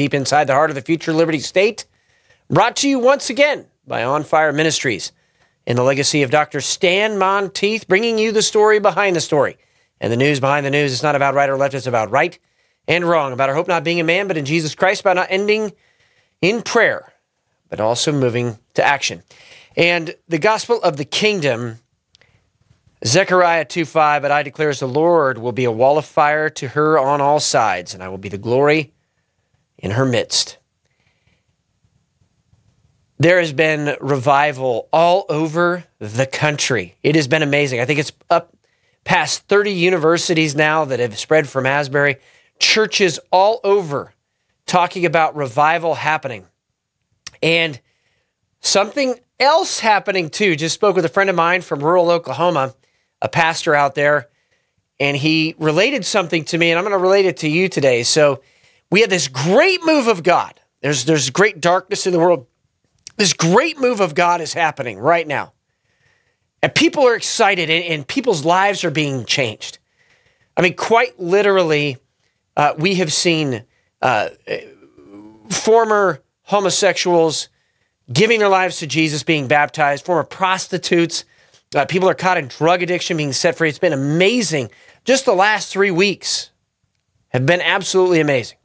[0.00, 1.84] deep inside the heart of the future Liberty State.
[2.48, 5.12] Brought to you once again by On Fire Ministries
[5.66, 6.62] in the legacy of Dr.
[6.62, 9.58] Stan Monteith, bringing you the story behind the story.
[10.00, 12.38] And the news behind the news is not about right or left, it's about right
[12.88, 15.26] and wrong, about our hope not being a man, but in Jesus Christ, about not
[15.28, 15.70] ending
[16.40, 17.12] in prayer,
[17.68, 19.22] but also moving to action.
[19.76, 21.76] And the gospel of the kingdom
[23.04, 26.48] Zechariah 2 5, but I declare as the Lord will be a wall of fire
[26.48, 28.94] to her on all sides, and I will be the glory
[29.80, 30.58] in her midst.
[33.18, 36.96] There has been revival all over the country.
[37.02, 37.80] It has been amazing.
[37.80, 38.56] I think it's up
[39.04, 42.16] past 30 universities now that have spread from Asbury,
[42.58, 44.14] churches all over
[44.66, 46.46] talking about revival happening.
[47.42, 47.78] And
[48.60, 50.56] something else happening too.
[50.56, 52.74] Just spoke with a friend of mine from rural Oklahoma
[53.22, 54.28] a pastor out there,
[54.98, 58.02] and he related something to me, and I'm going to relate it to you today.
[58.02, 58.40] So
[58.90, 60.60] we had this great move of God.
[60.80, 62.46] There's there's great darkness in the world.
[63.16, 65.52] This great move of God is happening right now.
[66.62, 69.78] And people are excited and, and people's lives are being changed.
[70.56, 71.98] I mean, quite literally,
[72.56, 73.64] uh, we have seen
[74.02, 74.30] uh,
[75.48, 77.48] former homosexuals
[78.12, 81.24] giving their lives to Jesus, being baptized, former prostitutes
[81.74, 83.68] uh, people are caught in drug addiction, being set free.
[83.68, 84.70] It's been amazing.
[85.04, 86.50] Just the last three weeks
[87.28, 88.58] have been absolutely amazing.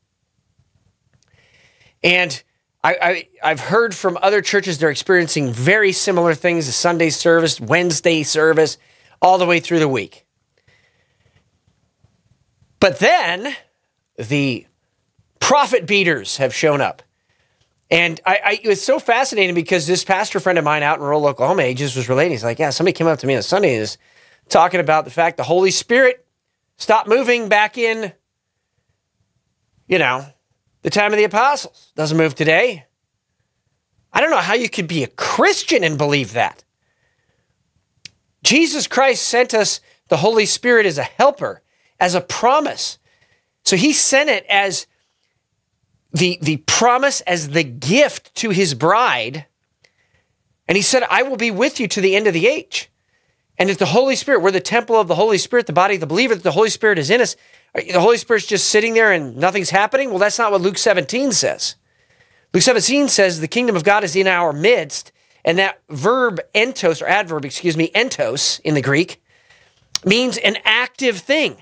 [2.05, 2.43] And
[2.83, 7.59] I, I, have heard from other churches they're experiencing very similar things: the Sunday service,
[7.59, 8.77] Wednesday service,
[9.23, 10.25] all the way through the week.
[12.79, 13.55] But then
[14.17, 14.67] the
[15.39, 17.01] prophet beaters have shown up.
[17.89, 21.03] And I, I, it was so fascinating because this pastor friend of mine out in
[21.03, 22.33] rural Oklahoma, just was relating.
[22.33, 23.97] He's like, yeah, somebody came up to me on Sunday and is
[24.47, 26.23] talking about the fact the Holy Spirit
[26.77, 28.13] stopped moving back in,
[29.87, 30.25] you know,
[30.85, 31.91] the time of the apostles.
[31.95, 32.85] Doesn't move today.
[34.13, 36.63] I don't know how you could be a Christian and believe that.
[38.43, 41.63] Jesus Christ sent us the Holy Spirit as a helper,
[41.99, 42.99] as a promise.
[43.63, 44.85] So he sent it as
[46.13, 49.47] the, the promise as the gift to his bride.
[50.67, 52.91] And he said, I will be with you to the end of the age.
[53.57, 56.01] And if the Holy Spirit, we're the temple of the Holy Spirit, the body of
[56.01, 57.35] the believer, that the Holy Spirit is in us,
[57.75, 60.09] the Holy Spirit's just sitting there and nothing's happening.
[60.09, 61.75] Well, that's not what Luke 17 says.
[62.53, 65.11] Luke 17 says the kingdom of God is in our midst.
[65.43, 69.21] And that verb entos, or adverb, excuse me, entos in the Greek,
[70.03, 71.57] means an active thing.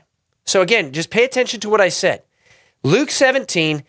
[0.45, 2.23] So again, just pay attention to what I said.
[2.83, 3.83] Luke 17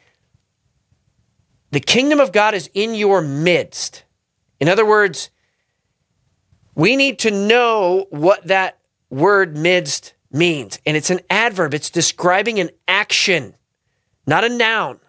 [1.75, 4.05] the kingdom of God is in your midst.
[4.61, 5.31] In other words,
[6.77, 8.79] we need to know what that
[9.11, 10.79] word midst means.
[10.85, 13.55] And it's an adverb, it's describing an action,
[14.27, 15.01] not a noun.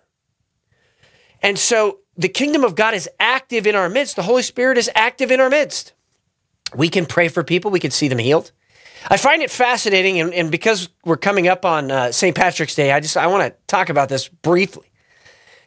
[1.41, 4.15] And so the kingdom of God is active in our midst.
[4.15, 5.93] The Holy Spirit is active in our midst.
[6.75, 8.51] We can pray for people, we can see them healed.
[9.07, 12.35] I find it fascinating, and, and because we're coming up on uh, St.
[12.35, 14.89] Patrick's Day, I just I want to talk about this briefly.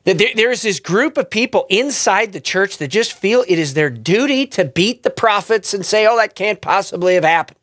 [0.02, 3.90] There, there's this group of people inside the church that just feel it is their
[3.90, 7.58] duty to beat the prophets and say, oh, that can't possibly have happened.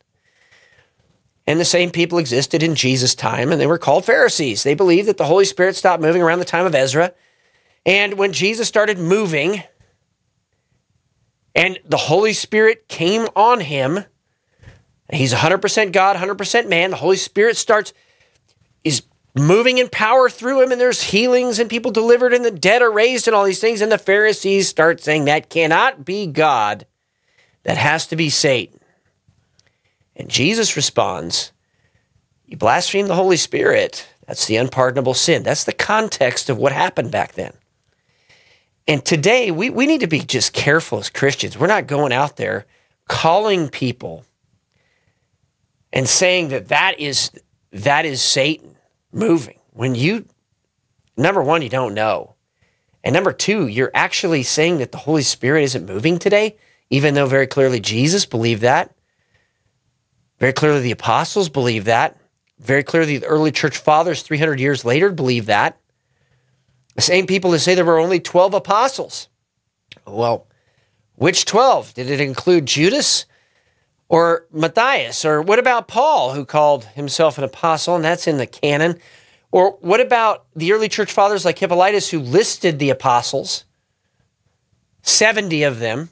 [1.46, 4.64] And the same people existed in Jesus' time, and they were called Pharisees.
[4.64, 7.12] They believed that the Holy Spirit stopped moving around the time of Ezra.
[7.84, 9.62] And when Jesus started moving,
[11.54, 14.04] and the Holy Spirit came on him,
[15.12, 16.90] he's 100% God, 100% man.
[16.90, 17.94] The Holy Spirit starts,
[18.82, 19.02] is
[19.36, 22.90] moving in power through him, and there's healings and people delivered, and the dead are
[22.90, 23.80] raised, and all these things.
[23.80, 26.86] And the Pharisees start saying that cannot be God,
[27.62, 28.80] that has to be Satan.
[30.16, 31.52] And Jesus responds,
[32.46, 34.08] You blaspheme the Holy Spirit.
[34.26, 35.42] That's the unpardonable sin.
[35.42, 37.52] That's the context of what happened back then.
[38.88, 41.58] And today, we, we need to be just careful as Christians.
[41.58, 42.66] We're not going out there
[43.08, 44.24] calling people
[45.92, 47.30] and saying that that is,
[47.72, 48.76] that is Satan
[49.12, 49.58] moving.
[49.72, 50.26] When you,
[51.16, 52.34] number one, you don't know.
[53.04, 56.56] And number two, you're actually saying that the Holy Spirit isn't moving today,
[56.90, 58.95] even though very clearly Jesus believed that.
[60.38, 62.18] Very clearly the apostles believe that.
[62.58, 65.78] Very clearly the early church fathers 300 years later believe that.
[66.94, 69.28] The same people that say there were only 12 apostles.
[70.06, 70.46] Well,
[71.14, 71.94] which 12?
[71.94, 73.26] Did it include Judas
[74.08, 75.24] or Matthias?
[75.24, 78.98] Or what about Paul, who called himself an apostle, and that's in the canon?
[79.50, 83.64] Or what about the early church fathers like Hippolytus, who listed the apostles,
[85.02, 86.10] 70 of them?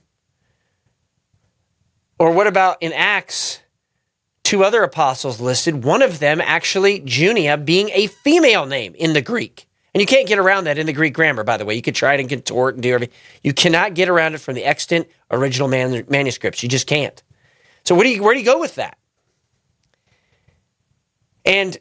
[2.19, 3.61] Or what about in Acts,
[4.44, 9.23] two other apostles listed, one of them actually, Junia, being a female name in the
[9.23, 11.75] Greek, And you can't get around that in the Greek grammar, by the way.
[11.75, 13.14] You could try it and contort and do everything.
[13.43, 16.62] You cannot get around it from the extant original man- manuscripts.
[16.62, 17.23] You just can't.
[17.85, 18.99] So where do you, where do you go with that?
[21.44, 21.79] And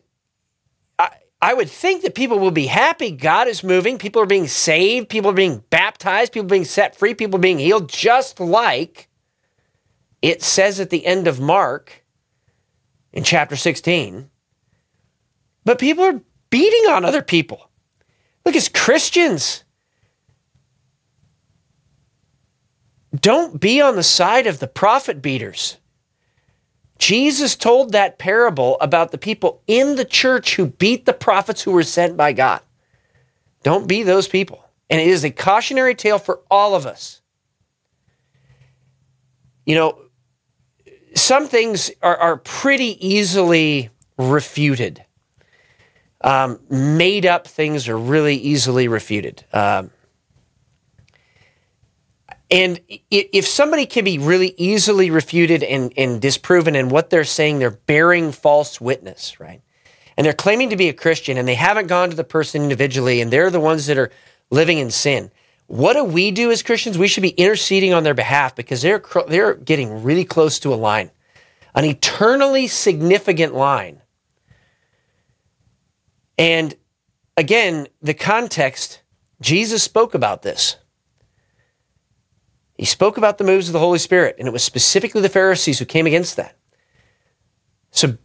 [1.00, 1.10] I,
[1.42, 3.12] I would think that people will be happy.
[3.12, 3.98] God is moving.
[3.98, 5.10] People are being saved.
[5.10, 6.34] People are being baptized.
[6.34, 7.14] People are being set free.
[7.16, 9.10] People are being healed, just like
[10.22, 12.03] it says at the end of Mark
[13.14, 14.30] in chapter 16.
[15.64, 17.70] But people are beating on other people.
[18.46, 19.64] Look, as Christians,
[23.16, 25.78] don't be on the side of the prophet beaters.
[26.98, 31.72] Jesus told that parable about the people in the church who beat the prophets who
[31.72, 32.62] were sent by God.
[33.64, 34.64] Don't be those people.
[34.90, 37.22] And it is a cautionary tale for all of us.
[39.66, 40.00] You know,
[41.16, 45.04] some things are, are pretty easily refuted.
[46.22, 49.44] Um, made up things are really easily refuted.
[49.52, 49.92] Um,
[52.50, 52.80] and
[53.10, 57.72] if somebody can be really easily refuted and, and disproven in what they're saying, they're
[57.72, 59.62] bearing false witness, right?
[60.16, 63.22] And they're claiming to be a Christian and they haven't gone to the person individually
[63.22, 64.12] and they're the ones that are
[64.52, 65.32] living in sin.
[65.74, 66.98] What do we do as Christians?
[66.98, 70.76] We should be interceding on their behalf because they're, they're getting really close to a
[70.76, 71.10] line,
[71.74, 74.04] an eternally significant line
[76.38, 76.76] and
[77.38, 79.02] again, the context,
[79.42, 80.78] Jesus spoke about this.
[82.78, 85.80] He spoke about the moves of the Holy Spirit, and it was specifically the Pharisees
[85.80, 86.58] who came against that.
[87.92, 88.18] So,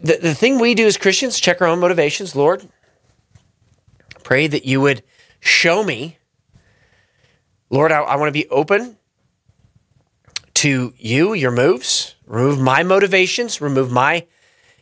[0.00, 2.34] the, the thing we do as Christians, check our own motivations.
[2.34, 2.68] Lord,
[4.24, 5.02] pray that you would
[5.46, 6.18] show me.
[7.70, 8.98] Lord, I, I want to be open
[10.54, 14.26] to you, your moves, remove my motivations, remove my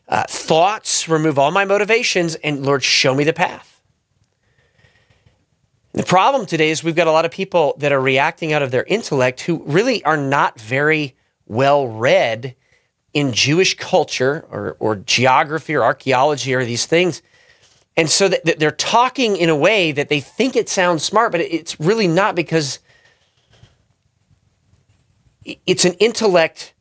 [0.08, 3.82] uh, thoughts, remove all my motivations, and Lord, show me the path.
[5.92, 8.70] The problem today is we've got a lot of people that are reacting out of
[8.70, 11.16] their intellect who really are not very
[11.46, 12.56] well read
[13.12, 17.22] in Jewish culture or, or geography or archaeology or these things.
[17.96, 21.40] And so that, they're talking in a way that they think it sounds smart, but
[21.40, 22.80] it's really not because
[25.44, 26.74] it's an intellect.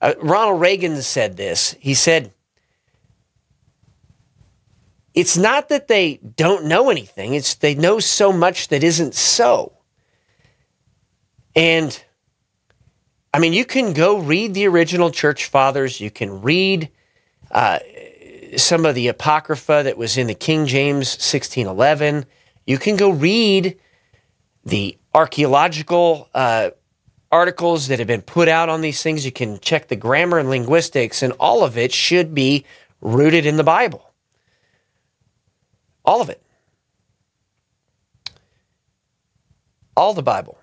[0.00, 1.76] Uh, Ronald Reagan said this.
[1.80, 2.32] He said,
[5.12, 9.72] it's not that they don't know anything, it's they know so much that isn't so.
[11.54, 12.02] And
[13.32, 16.90] I mean, you can go read the original church fathers, you can read
[17.50, 17.78] uh,
[18.56, 22.26] some of the Apocrypha that was in the King James 1611.
[22.66, 23.78] You can go read
[24.64, 26.70] the archaeological uh,
[27.30, 29.24] articles that have been put out on these things.
[29.24, 32.64] You can check the grammar and linguistics, and all of it should be
[33.00, 34.12] rooted in the Bible.
[36.04, 36.42] All of it.
[39.96, 40.58] All the Bible.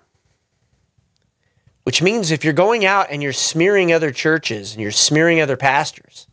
[1.84, 5.56] Which means if you're going out and you're smearing other churches and you're smearing other
[5.56, 6.28] pastors,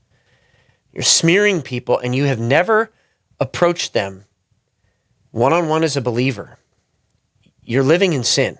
[0.91, 2.91] you're smearing people and you have never
[3.39, 4.25] approached them
[5.31, 6.57] one on one as a believer,
[7.63, 8.57] you're living in sin.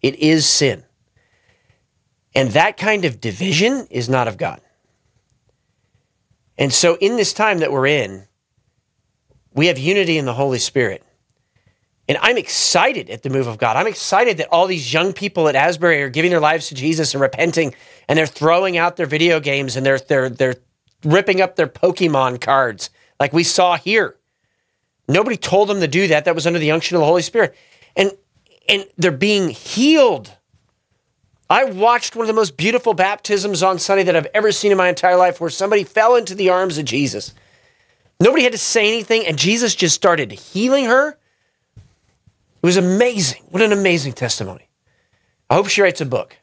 [0.00, 0.84] It is sin.
[2.34, 4.60] And that kind of division is not of God.
[6.56, 8.26] And so, in this time that we're in,
[9.52, 11.02] we have unity in the Holy Spirit.
[12.08, 13.76] And I'm excited at the move of God.
[13.76, 17.14] I'm excited that all these young people at Asbury are giving their lives to Jesus
[17.14, 17.74] and repenting,
[18.08, 20.56] and they're throwing out their video games and they're they're they're
[21.04, 24.16] ripping up their Pokemon cards, like we saw here.
[25.08, 26.24] Nobody told them to do that.
[26.24, 27.54] That was under the unction of the Holy Spirit.
[27.96, 28.12] And
[28.68, 30.36] and they're being healed.
[31.48, 34.78] I watched one of the most beautiful baptisms on Sunday that I've ever seen in
[34.78, 37.34] my entire life where somebody fell into the arms of Jesus.
[38.20, 41.18] Nobody had to say anything, and Jesus just started healing her.
[41.78, 43.42] It was amazing.
[43.48, 44.68] What an amazing testimony.
[45.48, 46.36] I hope she writes a book.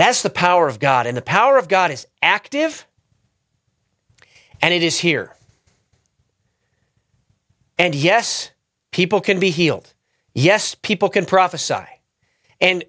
[0.00, 1.06] That's the power of God.
[1.06, 2.86] And the power of God is active
[4.62, 5.36] and it is here.
[7.78, 8.50] And yes,
[8.92, 9.92] people can be healed.
[10.32, 11.84] Yes, people can prophesy.
[12.62, 12.82] And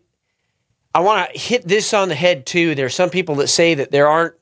[0.96, 2.76] I want to hit this on the head too.
[2.76, 4.36] There are some people that say that there aren't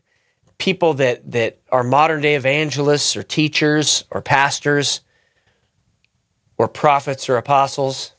[0.59, 5.01] people that, that are modern day evangelists or teachers or pastors
[6.59, 8.13] or prophets or apostles.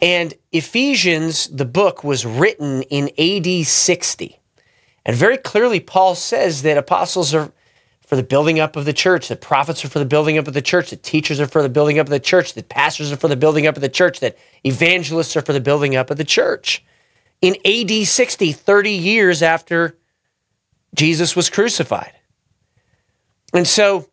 [0.00, 4.40] And Ephesians, the book, was written in AD 60.
[5.04, 7.52] And very clearly, Paul says that apostles are
[8.10, 10.54] for the building up of the church, that prophets are for the building up of
[10.54, 13.16] the church, that teachers are for the building up of the church, that pastors are
[13.16, 16.16] for the building up of the church, that evangelists are for the building up of
[16.16, 16.84] the church.
[17.40, 19.96] In AD 60, 30 years after
[20.94, 22.12] Jesus was crucified.
[23.54, 24.08] And so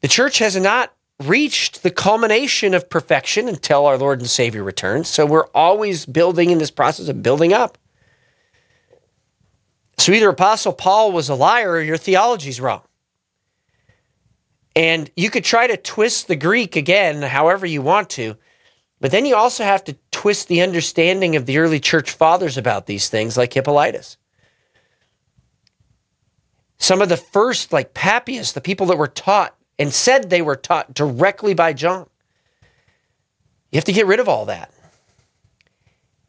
[0.00, 5.08] the church has not reached the culmination of perfection until our Lord and Savior returns.
[5.08, 7.76] So we're always building in this process of building up.
[9.98, 12.80] So either Apostle Paul was a liar or your theology's wrong.
[14.74, 18.36] And you could try to twist the Greek again, however you want to,
[19.00, 22.86] but then you also have to twist the understanding of the early church fathers about
[22.86, 24.16] these things, like Hippolytus.
[26.78, 30.56] Some of the first, like Papias, the people that were taught and said they were
[30.56, 32.06] taught directly by John.
[33.72, 34.70] You have to get rid of all that.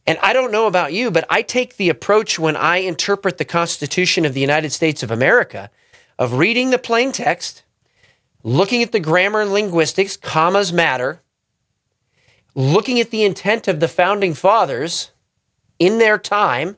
[0.08, 3.46] And I don't know about you, but I take the approach when I interpret the
[3.46, 5.70] Constitution of the United States of America
[6.18, 7.64] of reading the plain text,
[8.42, 11.22] looking at the grammar and linguistics, commas matter,
[12.56, 15.12] looking at the intent of the founding fathers
[15.78, 16.78] in their time,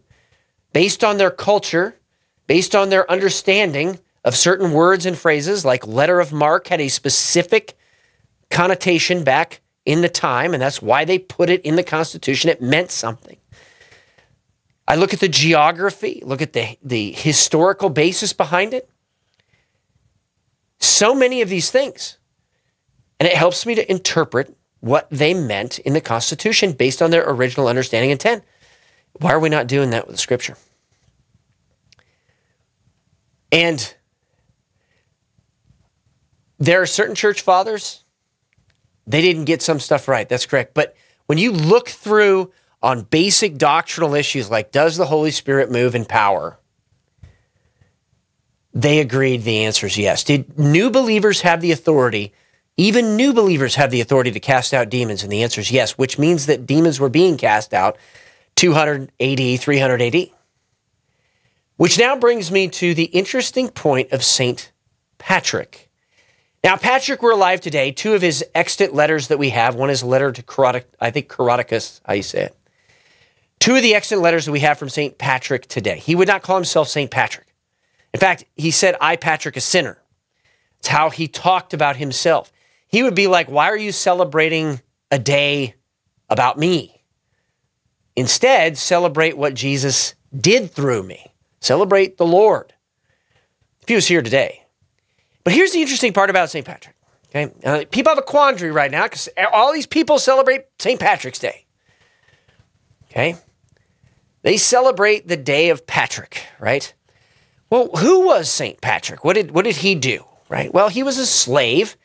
[0.72, 2.00] based on their culture,
[2.48, 6.88] based on their understanding of certain words and phrases, like letter of marque, had a
[6.88, 7.78] specific
[8.50, 12.50] connotation back in the time, and that's why they put it in the Constitution.
[12.50, 13.38] It meant something.
[14.88, 18.90] I look at the geography, look at the, the historical basis behind it.
[20.80, 22.18] So many of these things.
[23.20, 27.30] And it helps me to interpret what they meant in the Constitution based on their
[27.30, 28.44] original understanding and intent.
[29.14, 30.58] Why are we not doing that with the Scripture?
[33.52, 33.96] And
[36.66, 38.04] there are certain church fathers,
[39.06, 40.28] they didn't get some stuff right.
[40.30, 40.74] That's correct.
[40.74, 45.94] But when you look through on basic doctrinal issues like does the Holy Spirit move
[45.94, 46.58] in power?
[48.74, 50.24] They agreed the answer is yes.
[50.24, 52.34] Did new believers have the authority?
[52.76, 55.92] Even new believers have the authority to cast out demons, and the answer is yes,
[55.92, 57.98] which means that demons were being cast out
[58.56, 60.30] 200 AD, 300 AD.
[61.76, 64.72] Which now brings me to the interesting point of St.
[65.20, 65.92] Patrick.
[66.64, 67.92] Now, Patrick we're alive today.
[67.92, 71.12] Two of his extant letters that we have, one is a letter to Carotic, I
[71.12, 72.58] think Caroticus, how you say it.
[73.60, 75.18] Two of the extant letters that we have from St.
[75.18, 76.00] Patrick today.
[76.00, 77.12] He would not call himself St.
[77.12, 77.48] Patrick.
[78.14, 79.98] In fact, he said, I, Patrick, a sinner.
[80.80, 82.52] It's how he talked about himself.
[82.88, 85.76] He would be like, Why are you celebrating a day
[86.30, 87.04] about me?
[88.16, 91.34] Instead, celebrate what Jesus did through me.
[91.60, 92.74] Celebrate the Lord.
[93.82, 94.63] If he was here today,
[95.44, 96.66] but here's the interesting part about St.
[96.66, 96.96] Patrick.
[97.30, 101.00] Okay, uh, people have a quandary right now because all these people celebrate St.
[101.00, 101.66] Patrick's Day.
[103.10, 103.36] Okay,
[104.44, 106.94] they celebrate the day of Patrick, right?
[107.70, 108.80] Well, who was St.
[108.82, 109.24] Patrick?
[109.24, 110.26] What did what did he do?
[110.48, 110.72] Right?
[110.72, 111.98] Well, he was a slave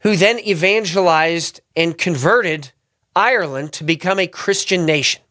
[0.00, 2.70] who then evangelized and converted
[3.16, 5.22] Ireland to become a Christian nation.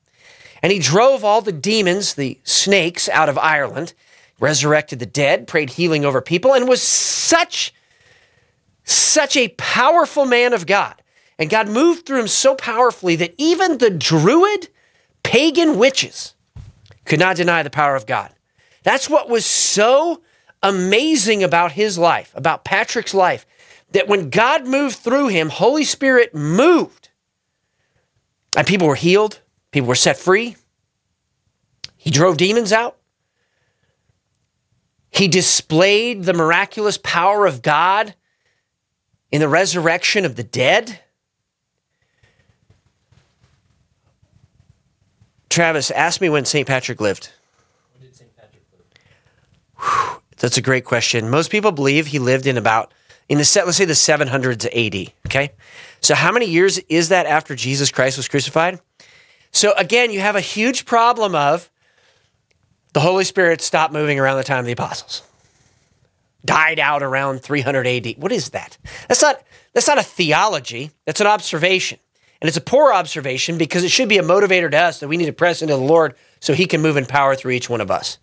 [0.61, 3.93] And he drove all the demons, the snakes, out of Ireland
[4.39, 7.73] resurrected the dead, prayed healing over people, and was such,
[8.83, 11.01] such a powerful man of God.
[11.37, 14.69] And God moved through him so powerfully that even the druid
[15.23, 16.35] pagan witches
[17.05, 18.33] could not deny the power of God.
[18.83, 20.21] That's what was so
[20.61, 23.45] amazing about his life, about Patrick's life,
[23.91, 27.09] that when God moved through him, Holy Spirit moved.
[28.55, 29.39] And people were healed,
[29.71, 30.55] people were set free.
[31.97, 32.98] He drove demons out.
[35.11, 38.15] He displayed the miraculous power of God
[39.31, 40.99] in the resurrection of the dead.
[45.49, 46.67] Travis, ask me when St.
[46.67, 47.31] Patrick lived.
[47.93, 48.29] When did St.
[48.35, 50.19] Patrick live?
[50.37, 51.29] That's a great question.
[51.29, 52.93] Most people believe he lived in about
[53.27, 55.13] in the set, let's say the 700s AD.
[55.27, 55.51] Okay,
[56.01, 58.79] so how many years is that after Jesus Christ was crucified?
[59.51, 61.69] So again, you have a huge problem of
[62.93, 65.23] the Holy Spirit stopped moving around the time of the apostles.
[66.45, 68.15] Died out around 300 AD.
[68.17, 68.77] What is that?
[69.07, 69.41] That's not
[69.73, 70.91] that's not a theology.
[71.05, 71.99] That's an observation.
[72.41, 75.17] And it's a poor observation because it should be a motivator to us that we
[75.17, 77.81] need to press into the Lord so he can move in power through each one
[77.81, 78.17] of us.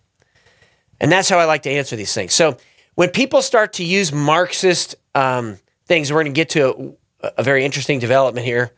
[0.99, 2.33] And that's how I like to answer these things.
[2.33, 2.57] So
[2.95, 7.43] when people start to use Marxist um, things, we're going to get to a, a
[7.43, 8.71] very interesting development here.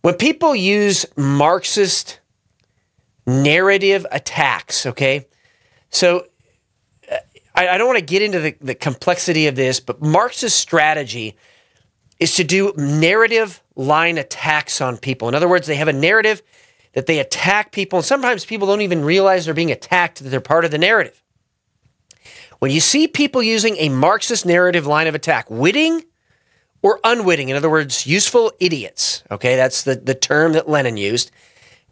[0.00, 2.20] When people use Marxist
[3.26, 5.26] narrative attacks, okay?
[5.90, 6.26] So
[7.10, 7.16] uh,
[7.54, 11.36] I, I don't want to get into the, the complexity of this, but Marx's strategy
[12.20, 15.28] is to do narrative line attacks on people.
[15.28, 16.42] In other words, they have a narrative
[16.92, 20.40] that they attack people, and sometimes people don't even realize they're being attacked, that they're
[20.40, 21.20] part of the narrative.
[22.60, 26.04] When you see people using a Marxist narrative line of attack, witting
[26.82, 31.30] or unwitting, in other words, useful idiots, okay, that's the, the term that Lenin used,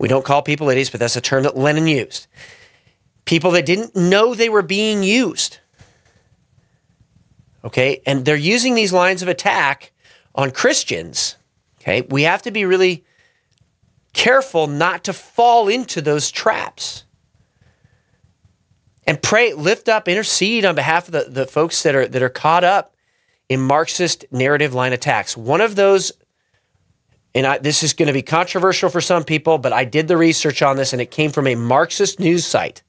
[0.02, 2.26] we don't call people idiots, but that's a term that Lenin used.
[3.24, 5.60] People that didn't know they were being used.
[7.64, 8.02] Okay.
[8.04, 9.92] And they're using these lines of attack
[10.34, 11.36] on Christians.
[11.80, 12.00] Okay.
[12.02, 13.04] We have to be really
[14.12, 17.04] careful not to fall into those traps.
[19.06, 22.28] And pray, lift up, intercede on behalf of the, the folks that are that are
[22.28, 22.96] caught up
[23.48, 25.36] in Marxist narrative line attacks.
[25.36, 26.10] One of those,
[27.34, 30.16] and I, this is going to be controversial for some people, but I did the
[30.16, 32.82] research on this and it came from a Marxist news site.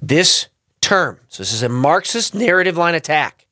[0.00, 0.48] This
[0.80, 3.46] term, so this is a Marxist narrative line attack.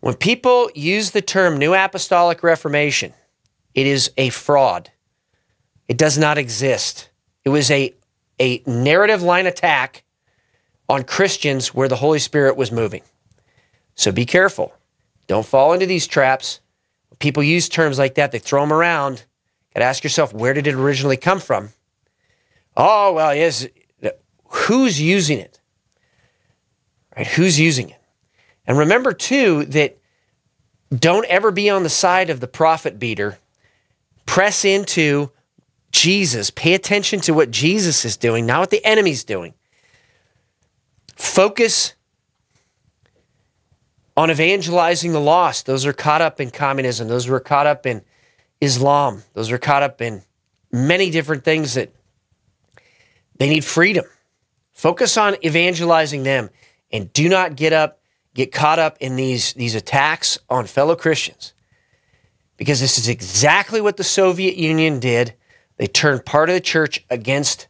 [0.00, 3.14] When people use the term New Apostolic Reformation,
[3.74, 4.90] it is a fraud.
[5.88, 7.10] It does not exist.
[7.44, 7.94] It was a,
[8.40, 10.04] a narrative line attack
[10.88, 13.02] on Christians where the Holy Spirit was moving.
[13.94, 14.74] So be careful.
[15.26, 16.60] Don't fall into these traps.
[17.22, 19.24] People use terms like that, they throw them around.
[19.74, 21.70] Got to ask yourself, where did it originally come from?
[22.76, 23.66] Oh, well, yes.
[24.48, 25.60] Who's using it?
[27.16, 27.26] Right?
[27.26, 28.00] Who's using it?
[28.66, 29.98] And remember, too, that
[30.94, 33.38] don't ever be on the side of the prophet beater
[34.26, 35.30] Press into
[35.90, 36.50] Jesus.
[36.50, 39.54] Pay attention to what Jesus is doing, not what the enemy's doing.
[41.16, 41.94] Focus
[44.16, 45.66] on evangelizing the lost.
[45.66, 47.08] Those are caught up in communism.
[47.08, 48.02] Those were caught up in
[48.60, 49.22] Islam.
[49.34, 50.22] Those are caught up in
[50.70, 51.92] many different things that
[53.36, 54.04] they need freedom.
[54.72, 56.50] Focus on evangelizing them
[56.90, 58.00] and do not get up,
[58.34, 61.54] get caught up in these, these attacks on fellow Christians
[62.56, 65.34] because this is exactly what the Soviet Union did.
[65.78, 67.66] They turned part of the church against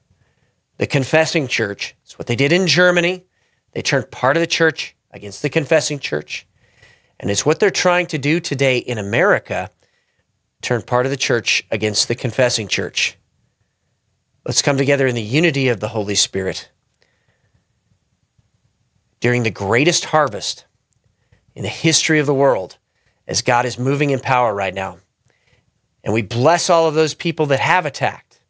[0.77, 1.97] the confessing church.
[2.03, 3.25] It's what they did in Germany.
[3.73, 6.47] They turned part of the church against the confessing church.
[7.21, 9.71] And it's what they're trying to do today in America
[10.61, 13.17] turn part of the church against the confessing church.
[14.47, 16.71] Let's come together in the unity of the Holy Spirit.
[19.21, 20.65] During the greatest harvest
[21.55, 22.79] in the history of the world,
[23.27, 24.99] as God is moving in power right now.
[26.03, 28.41] And we bless all of those people that have attacked.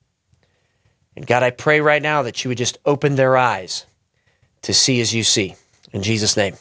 [1.15, 3.85] And God, I pray right now that you would just open their eyes
[4.63, 5.57] to see as you see.
[5.93, 6.57] In Jesus' name.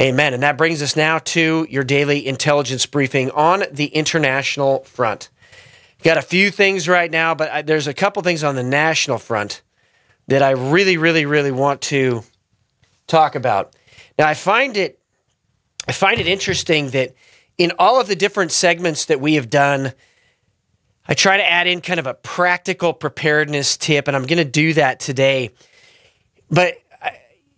[0.00, 0.32] Amen.
[0.34, 5.28] And that brings us now to your daily intelligence briefing on the international front.
[6.02, 9.18] Got a few things right now, but I, there's a couple things on the national
[9.18, 9.62] front
[10.28, 12.22] that I really, really, really want to
[13.06, 13.74] talk about.
[14.18, 14.98] Now, I find it
[15.86, 17.14] I find it interesting that
[17.58, 19.92] in all of the different segments that we have done,
[21.08, 24.44] I try to add in kind of a practical preparedness tip, and I'm going to
[24.44, 25.50] do that today.
[26.50, 26.81] But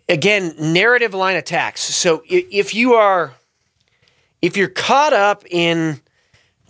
[0.08, 1.80] again, narrative line attacks.
[1.82, 3.34] So if you are,
[4.42, 6.00] if you're caught up in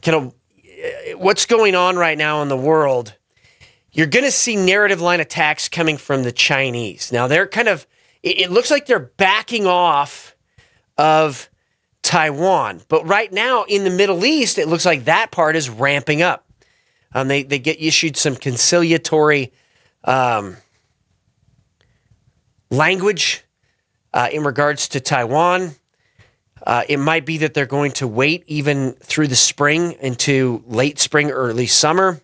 [0.03, 3.14] kind of uh, what's going on right now in the world,
[3.92, 7.12] you're going to see narrative line attacks coming from the Chinese.
[7.12, 7.87] Now they're kind of,
[8.23, 10.35] it looks like they're backing off
[10.97, 11.49] of
[12.03, 12.81] Taiwan.
[12.88, 16.47] But right now in the Middle East, it looks like that part is ramping up.
[17.12, 19.53] Um, they, they get issued some conciliatory
[20.05, 20.57] um,
[22.76, 23.44] language
[24.12, 25.74] uh, in regards to Taiwan.
[26.66, 30.98] Uh, it might be that they're going to wait even through the spring into late
[30.98, 32.20] spring, early summer.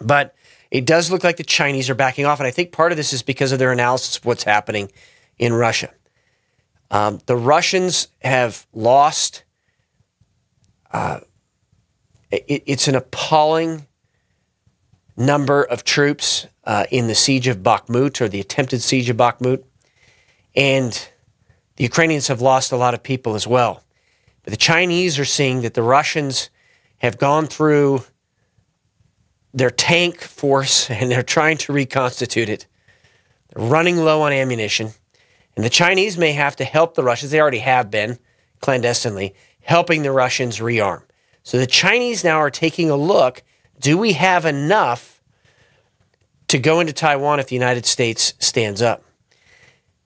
[0.00, 0.34] But
[0.70, 2.40] it does look like the Chinese are backing off.
[2.40, 4.90] And I think part of this is because of their analysis of what's happening
[5.38, 5.92] in Russia.
[6.90, 9.44] Um, the Russians have lost.
[10.90, 11.20] Uh,
[12.30, 13.86] it, it's an appalling
[15.18, 19.64] number of troops uh, in the siege of Bakhmut or the attempted siege of Bakhmut.
[20.54, 20.92] And
[21.76, 23.82] the Ukrainians have lost a lot of people as well.
[24.44, 26.50] But the Chinese are seeing that the Russians
[26.98, 28.04] have gone through
[29.52, 32.66] their tank force and they're trying to reconstitute it.
[33.50, 34.92] They're running low on ammunition.
[35.56, 38.18] And the Chinese may have to help the Russians, they already have been
[38.60, 41.02] clandestinely, helping the Russians rearm.
[41.42, 43.42] So the Chinese now are taking a look
[43.80, 45.22] do we have enough
[46.48, 49.04] to go into Taiwan if the United States stands up?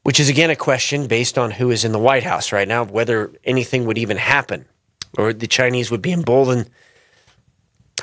[0.02, 2.84] Which is again a question based on who is in the White House right now,
[2.84, 4.66] whether anything would even happen
[5.16, 6.70] or the Chinese would be emboldened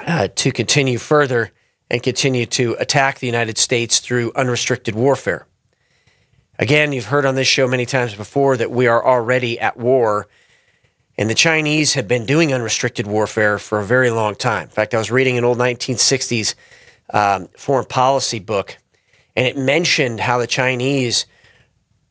[0.05, 1.51] uh, to continue further
[1.89, 5.47] and continue to attack the United States through unrestricted warfare.
[6.57, 10.27] Again, you've heard on this show many times before that we are already at war,
[11.19, 14.63] and the Chinese have been doing unrestricted warfare for a very long time.
[14.63, 16.55] In fact, I was reading an old 1960s
[17.13, 18.77] um, foreign policy book,
[19.35, 21.25] and it mentioned how the Chinese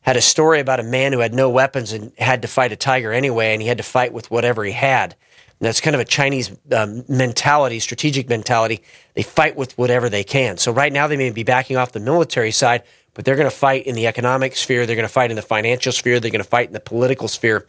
[0.01, 2.75] had a story about a man who had no weapons and had to fight a
[2.75, 5.15] tiger anyway, and he had to fight with whatever he had.
[5.59, 8.83] And that's kind of a Chinese um, mentality, strategic mentality.
[9.15, 10.57] They fight with whatever they can.
[10.57, 12.83] So right now they may be backing off the military side,
[13.15, 14.85] but they're going to fight in the economic sphere.
[14.85, 16.19] They're going to fight in the financial sphere.
[16.19, 17.65] They're going to fight in the political sphere.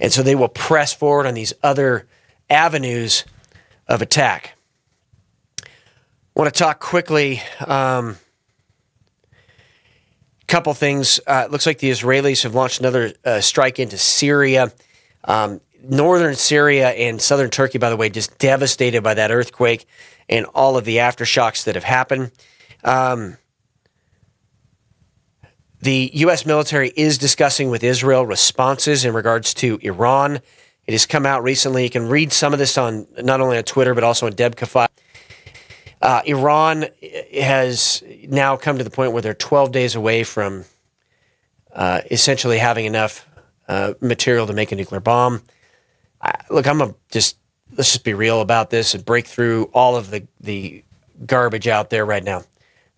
[0.00, 2.06] And so they will press forward on these other
[2.50, 3.24] avenues
[3.86, 4.56] of attack.
[5.60, 5.66] I
[6.34, 7.42] want to talk quickly.
[7.64, 8.16] Um,
[10.46, 11.20] couple things.
[11.26, 14.72] Uh, it looks like the Israelis have launched another uh, strike into Syria.
[15.24, 19.86] Um, northern Syria and southern Turkey, by the way, just devastated by that earthquake
[20.28, 22.30] and all of the aftershocks that have happened.
[22.82, 23.36] Um,
[25.84, 26.46] the U.S.
[26.46, 30.40] military is discussing with Israel responses in regards to Iran.
[30.86, 31.84] It has come out recently.
[31.84, 34.88] You can read some of this on not only on Twitter, but also on DEBKAfile.
[36.00, 36.86] Uh, Iran
[37.34, 40.64] has now come to the point where they're 12 days away from
[41.74, 43.28] uh, essentially having enough
[43.68, 45.42] uh, material to make a nuclear bomb.
[46.48, 47.36] look, I'm a just
[47.76, 50.82] let's just be real about this and break through all of the the
[51.26, 52.42] garbage out there right now.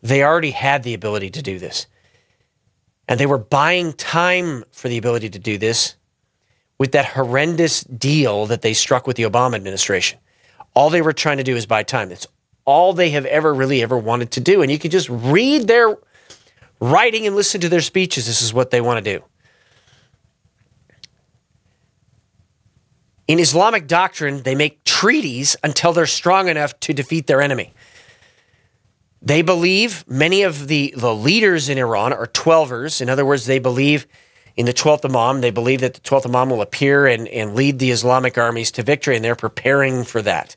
[0.03, 1.87] They already had the ability to do this,
[3.08, 5.96] and they were buying time for the ability to do this
[6.78, 10.18] with that horrendous deal that they struck with the Obama administration.
[10.74, 12.08] All they were trying to do is buy time.
[12.08, 12.26] That's
[12.64, 14.60] all they have ever really ever wanted to do.
[14.60, 15.96] And you can just read their
[16.80, 18.26] writing and listen to their speeches.
[18.26, 19.24] This is what they want to do.
[23.28, 27.72] In Islamic doctrine, they make treaties until they're strong enough to defeat their enemy.
[29.26, 33.00] They believe many of the, the leaders in Iran are 12ers.
[33.00, 34.06] In other words, they believe
[34.54, 35.40] in the 12th Imam.
[35.40, 38.84] They believe that the 12th Imam will appear and, and lead the Islamic armies to
[38.84, 40.54] victory, and they're preparing for that.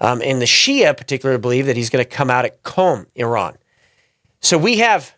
[0.00, 3.58] Um, and the Shia particularly believe that he's going to come out at Qom, Iran.
[4.40, 5.14] So we have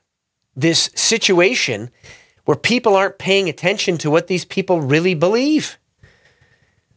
[0.56, 1.92] this situation
[2.44, 5.78] where people aren't paying attention to what these people really believe.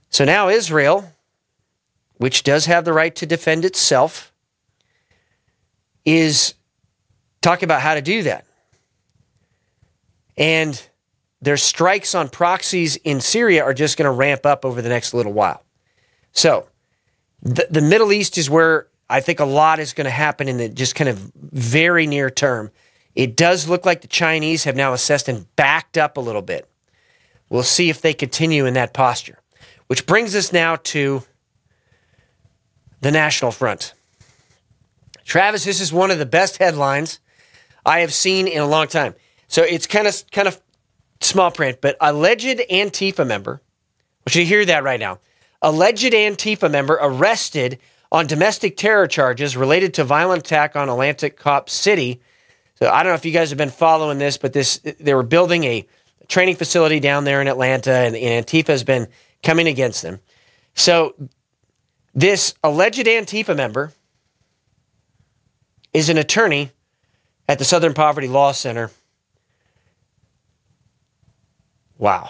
[0.09, 1.11] So now Israel,
[2.17, 4.32] which does have the right to defend itself,
[6.05, 6.53] is
[7.41, 8.45] talking about how to do that.
[10.37, 10.81] And
[11.41, 15.13] their strikes on proxies in Syria are just going to ramp up over the next
[15.13, 15.63] little while.
[16.31, 16.67] So
[17.41, 20.57] the, the Middle East is where I think a lot is going to happen in
[20.57, 22.71] the just kind of very near term.
[23.13, 26.67] It does look like the Chinese have now assessed and backed up a little bit.
[27.49, 29.39] We'll see if they continue in that posture.
[29.87, 31.23] Which brings us now to
[33.01, 33.93] the National Front.
[35.25, 37.19] Travis, this is one of the best headlines
[37.85, 39.15] I have seen in a long time.
[39.47, 40.61] So it's kind of kind of
[41.21, 43.61] small print, but alleged Antifa member.
[43.61, 45.19] I want you hear that right now
[45.63, 47.79] alleged Antifa member arrested
[48.11, 52.21] on domestic terror charges related to violent attack on Atlanta Cop City.
[52.75, 55.23] So I don't know if you guys have been following this, but this they were
[55.23, 55.87] building a
[56.27, 59.07] training facility down there in Atlanta, and, and Antifa has been
[59.41, 60.19] coming against them.
[60.75, 61.15] So
[62.13, 63.93] this alleged Antifa member
[65.93, 66.71] is an attorney
[67.47, 68.89] at the Southern Poverty Law Center.
[71.97, 72.29] Wow.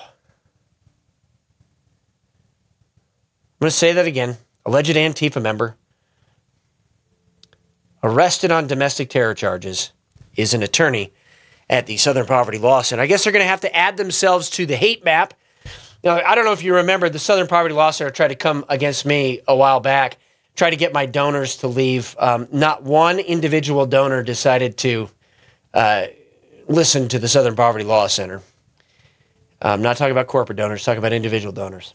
[3.54, 4.38] I'm going to say that again.
[4.66, 5.76] Alleged Antifa member
[8.04, 9.92] arrested on domestic terror charges
[10.36, 11.14] is an attorney
[11.70, 13.02] at the Southern Poverty Law Center.
[13.02, 15.34] I guess they're going to have to add themselves to the hate map.
[16.04, 18.66] Now, I don't know if you remember, the Southern Poverty Law Center tried to come
[18.68, 20.18] against me a while back,
[20.56, 22.16] try to get my donors to leave.
[22.20, 25.10] Um, not one individual donor decided to
[25.74, 26.08] uh,
[26.68, 28.42] listen to the Southern Poverty Law Center.
[29.62, 31.94] I'm not talking about corporate donors, talking about individual donors.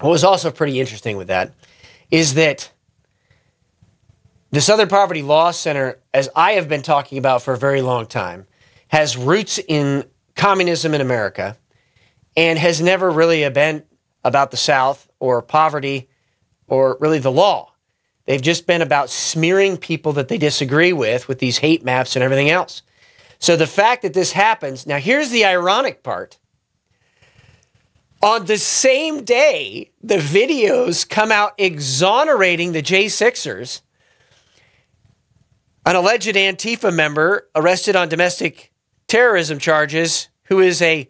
[0.00, 1.52] What was also pretty interesting with that
[2.10, 2.70] is that
[4.52, 8.06] the Southern Poverty Law Center, as I have been talking about for a very long
[8.06, 8.46] time,
[8.88, 10.04] has roots in
[10.36, 11.56] communism in America
[12.36, 13.84] and has never really been
[14.24, 16.08] about the South or poverty
[16.70, 17.72] or really the law.
[18.24, 22.22] They've just been about smearing people that they disagree with with these hate maps and
[22.22, 22.82] everything else.
[23.38, 26.38] So the fact that this happens, now here's the ironic part
[28.22, 33.80] on the same day, the videos come out exonerating the J6ers.
[35.86, 38.72] An alleged Antifa member arrested on domestic
[39.08, 41.08] terrorism charges, who is a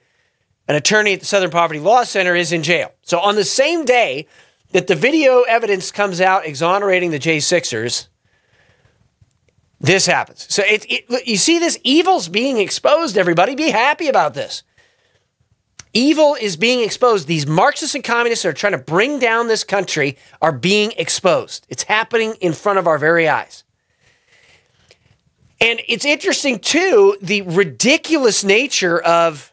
[0.68, 2.92] an attorney at the Southern Poverty Law Center, is in jail.
[3.02, 4.28] So on the same day
[4.72, 8.08] that the video evidence comes out exonerating the J6ers,
[9.80, 10.46] this happens.
[10.48, 13.54] So it, it, you see this evil's being exposed, everybody.
[13.54, 14.62] Be happy about this.
[15.92, 17.26] Evil is being exposed.
[17.26, 21.66] These Marxists and communists that are trying to bring down this country are being exposed.
[21.68, 23.64] It's happening in front of our very eyes.
[25.60, 29.52] And it's interesting, too, the ridiculous nature of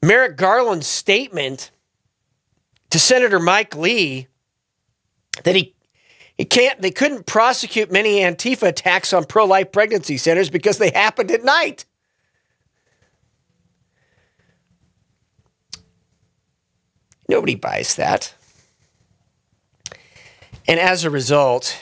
[0.00, 1.70] Merrick Garland's statement
[2.94, 4.28] to Senator Mike Lee
[5.42, 5.74] that he
[6.38, 11.32] he can't they couldn't prosecute many Antifa attacks on pro-life pregnancy centers because they happened
[11.32, 11.86] at night.
[17.28, 18.32] Nobody buys that.
[20.68, 21.76] And as a result,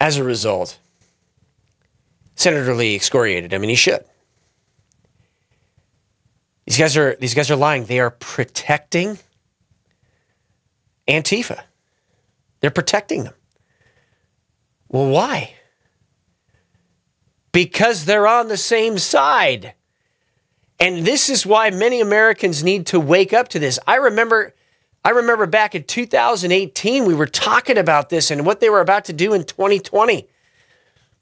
[0.00, 0.78] as a result,
[2.34, 4.02] Senator Lee excoriated him, and he should.
[6.70, 7.86] These guys are these guys are lying.
[7.86, 9.18] They are protecting
[11.08, 11.62] Antifa.
[12.60, 13.34] They're protecting them.
[14.86, 15.54] Well, why?
[17.50, 19.74] Because they're on the same side.
[20.78, 23.80] And this is why many Americans need to wake up to this.
[23.88, 24.54] I remember
[25.04, 29.06] I remember back in 2018 we were talking about this and what they were about
[29.06, 30.28] to do in 2020.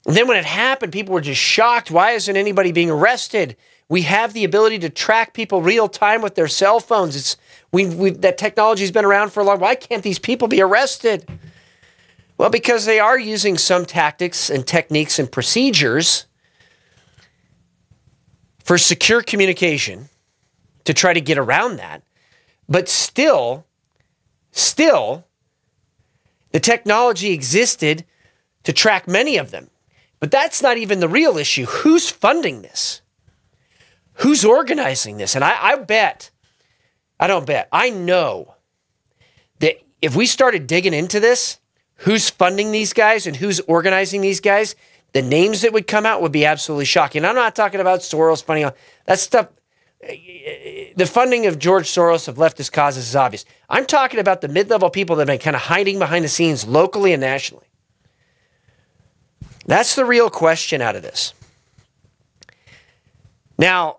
[0.05, 1.89] And then when it happened, people were just shocked.
[1.89, 3.57] Why isn't anybody being arrested?
[3.89, 7.15] We have the ability to track people real time with their cell phones.
[7.15, 7.37] It's
[7.71, 9.57] we, that technology's been around for a long.
[9.57, 11.27] Time why can't these people be arrested?
[12.37, 16.27] Well, because they are using some tactics and techniques and procedures
[18.63, 20.09] for secure communication
[20.85, 22.03] to try to get around that.
[22.69, 23.65] But still,
[24.51, 25.25] still,
[26.51, 28.05] the technology existed
[28.63, 29.71] to track many of them.
[30.19, 31.65] But that's not even the real issue.
[31.65, 33.01] Who's funding this?
[34.19, 35.35] Who's organizing this?
[35.35, 36.29] And I, I bet,
[37.19, 38.55] I don't bet, I know
[39.59, 41.59] that if we started digging into this,
[41.95, 44.75] who's funding these guys and who's organizing these guys,
[45.13, 47.25] the names that would come out would be absolutely shocking.
[47.25, 48.69] I'm not talking about Soros funding
[49.05, 49.49] that stuff.
[50.01, 53.43] The funding of George Soros of leftist causes is obvious.
[53.69, 56.65] I'm talking about the mid-level people that have been kind of hiding behind the scenes
[56.65, 57.67] locally and nationally.
[59.65, 61.33] That's the real question out of this.
[63.57, 63.98] Now,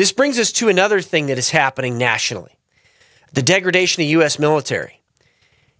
[0.00, 2.56] this brings us to another thing that is happening nationally
[3.34, 4.38] the degradation of U.S.
[4.38, 5.02] military.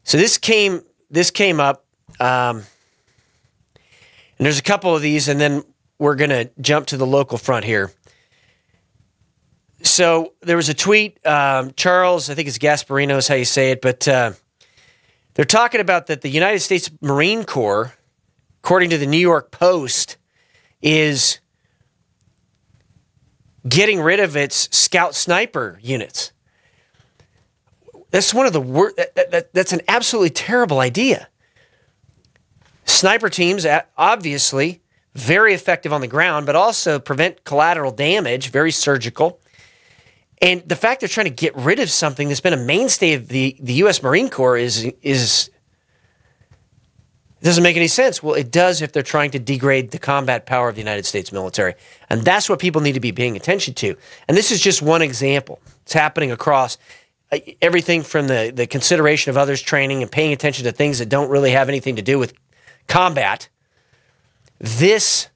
[0.04, 1.87] So this came this came up
[2.20, 2.64] um,
[4.37, 5.62] and there's a couple of these, and then
[5.98, 7.92] we're going to jump to the local front here.
[9.83, 13.70] So there was a tweet, um, Charles, I think it's Gasparino is how you say
[13.70, 14.33] it, but uh,
[15.33, 17.94] they're talking about that the United States Marine Corps,
[18.62, 20.18] according to the New York Post,
[20.83, 21.40] is
[23.68, 26.32] getting rid of its scout sniper units.
[28.10, 28.96] That's one of the worst.
[28.96, 31.28] That, that, that's an absolutely terrible idea.
[32.84, 34.82] Sniper teams, obviously,
[35.14, 39.40] very effective on the ground, but also prevent collateral damage, very surgical.
[40.42, 43.28] And the fact they're trying to get rid of something that's been a mainstay of
[43.28, 44.02] the, the U.S.
[44.02, 45.50] Marine Corps is is
[47.40, 48.22] it doesn't make any sense.
[48.22, 51.33] Well, it does if they're trying to degrade the combat power of the United States
[51.33, 51.74] military.
[52.11, 53.96] And that's what people need to be paying attention to.
[54.29, 55.59] And this is just one example.
[55.83, 56.76] It's happening across
[57.33, 61.09] uh, everything from the, the consideration of others training and paying attention to things that
[61.09, 62.35] don't really have anything to do with
[62.88, 63.48] combat.
[64.59, 65.29] This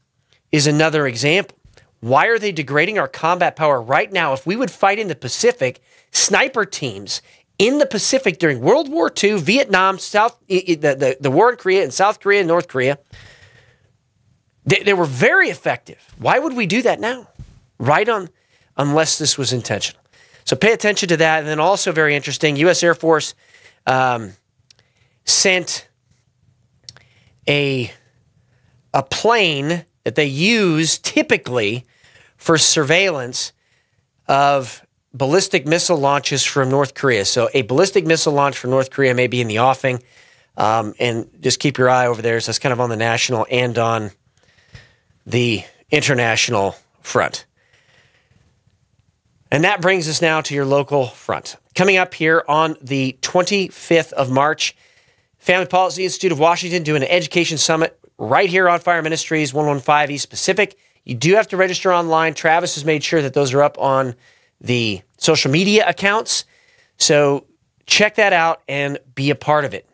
[0.52, 1.56] is another example.
[2.00, 4.34] Why are they degrading our combat power right now?
[4.34, 7.22] If we would fight in the Pacific, sniper teams
[7.58, 11.82] in the Pacific during World War II, Vietnam, South, the, the, the war in Korea,
[11.82, 12.98] and South Korea and North Korea,
[14.64, 16.14] they, they were very effective.
[16.18, 17.28] Why would we do that now?
[17.78, 18.28] Right on,
[18.76, 20.02] unless this was intentional.
[20.44, 21.40] So pay attention to that.
[21.40, 22.82] And then also very interesting, U.S.
[22.82, 23.34] Air Force
[23.86, 24.32] um,
[25.24, 25.88] sent
[27.48, 27.92] a
[28.94, 31.84] a plane that they use typically
[32.36, 33.52] for surveillance
[34.28, 34.83] of
[35.14, 37.24] ballistic missile launches from North Korea.
[37.24, 40.02] So a ballistic missile launch from North Korea may be in the offing,
[40.56, 42.40] um, and just keep your eye over there.
[42.40, 44.10] So that's kind of on the national and on
[45.24, 47.46] the international front.
[49.50, 51.56] And that brings us now to your local front.
[51.76, 54.76] Coming up here on the 25th of March,
[55.38, 60.12] Family Policy Institute of Washington doing an education summit right here on Fire Ministries 115
[60.12, 60.76] East Pacific.
[61.04, 62.34] You do have to register online.
[62.34, 64.16] Travis has made sure that those are up on
[64.64, 66.44] the social media accounts.
[66.96, 67.46] So
[67.86, 69.88] check that out and be a part of it.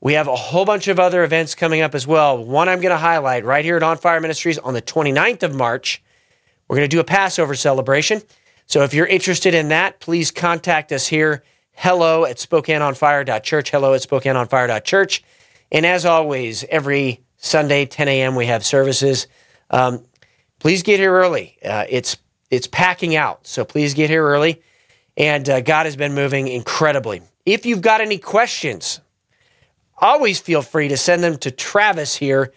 [0.00, 2.44] We have a whole bunch of other events coming up as well.
[2.44, 5.54] One I'm going to highlight right here at On Fire Ministries on the 29th of
[5.54, 6.02] March.
[6.66, 8.20] We're going to do a Passover celebration.
[8.66, 11.44] So if you're interested in that, please contact us here
[11.74, 15.24] hello at SpokaneOnFire.church, hello at SpokaneOnFire.church.
[15.70, 19.26] And as always, every Sunday, 10 a.m., we have services.
[19.70, 20.04] Um,
[20.58, 21.58] please get here early.
[21.64, 22.16] Uh, it's
[22.52, 24.62] it's packing out, so please get here early.
[25.16, 27.22] And uh, God has been moving incredibly.
[27.46, 29.00] If you've got any questions,
[29.96, 32.52] always feel free to send them to Travis here,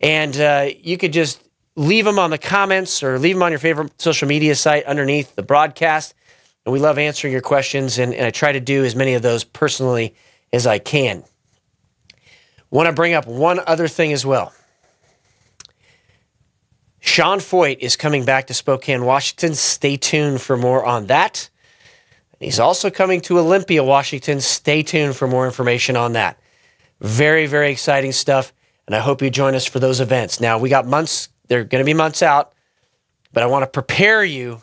[0.00, 1.42] and uh, you could just
[1.74, 5.34] leave them on the comments or leave them on your favorite social media site underneath
[5.34, 6.14] the broadcast.
[6.64, 9.22] And we love answering your questions, and, and I try to do as many of
[9.22, 10.14] those personally
[10.52, 11.24] as I can.
[12.70, 14.52] Want to bring up one other thing as well.
[17.04, 19.56] Sean Feucht is coming back to Spokane, Washington.
[19.56, 21.50] Stay tuned for more on that.
[22.38, 24.40] He's also coming to Olympia, Washington.
[24.40, 26.38] Stay tuned for more information on that.
[27.00, 28.52] Very, very exciting stuff.
[28.86, 30.40] And I hope you join us for those events.
[30.40, 32.52] Now, we got months, they're going to be months out,
[33.32, 34.62] but I want to prepare you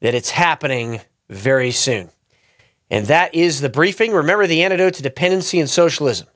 [0.00, 2.10] that it's happening very soon.
[2.90, 4.12] And that is the briefing.
[4.12, 6.28] Remember, the antidote to dependency and socialism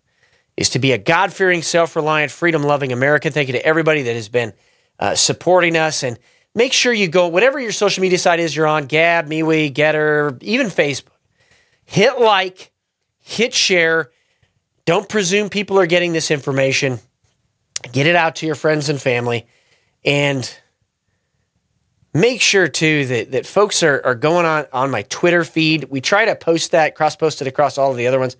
[0.59, 3.33] is to be a God fearing, self reliant, freedom loving American.
[3.33, 4.53] Thank you to everybody that has been
[4.99, 6.03] uh, supporting us.
[6.03, 6.19] And
[6.55, 10.43] make sure you go, whatever your social media site is you're on, Gab, MeWe, Gettr,
[10.43, 11.13] even Facebook,
[11.85, 12.73] hit like,
[13.19, 14.11] hit share.
[14.85, 16.99] Don't presume people are getting this information.
[17.93, 19.47] Get it out to your friends and family.
[20.05, 20.49] And
[22.15, 25.85] make sure too that, that folks are, are going on on my Twitter feed.
[25.91, 28.37] We try to post that, cross post it across all of the other ones.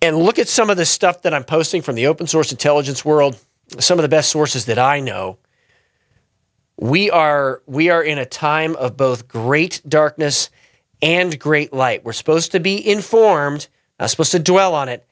[0.00, 3.04] And look at some of the stuff that I'm posting from the open source intelligence
[3.04, 3.38] world
[3.78, 5.38] some of the best sources that I know,
[6.78, 10.50] we are we are in a time of both great darkness
[11.02, 12.04] and great light.
[12.04, 15.06] We're supposed to be informed, not supposed to dwell on it,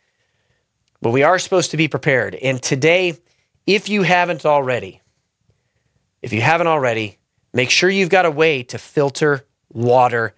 [1.01, 2.35] but we are supposed to be prepared.
[2.37, 3.19] And today,
[3.67, 5.03] if you haven't already,
[6.23, 7.19] if you haven't already,
[7.53, 10.35] make sure you've got a way to filter water.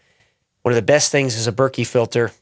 [0.62, 2.32] One of the best things is a Berkey filter.